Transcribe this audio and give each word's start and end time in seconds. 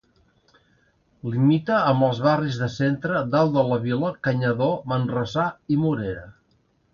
Limita 1.33 1.75
amb 1.89 2.07
els 2.07 2.21
barris 2.27 2.57
de 2.61 2.69
Centre, 2.77 3.21
Dalt 3.35 3.53
de 3.59 3.67
la 3.69 3.77
Vila, 3.87 4.11
Canyadó, 4.29 4.71
Manresà 4.95 5.47
i 5.77 5.79
Morera. 5.85 6.27